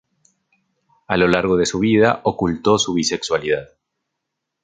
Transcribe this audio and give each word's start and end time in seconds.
A 1.07 1.15
lo 1.15 1.27
largo 1.27 1.57
de 1.57 1.67
su 1.67 1.77
vida 1.77 2.21
ocultó 2.23 2.79
su 2.79 2.95
bisexualidad. 2.95 3.69